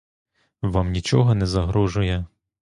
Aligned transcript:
Вам 0.61 0.91
нічого 0.91 1.35
не 1.35 1.45
загрожує. 1.45 2.25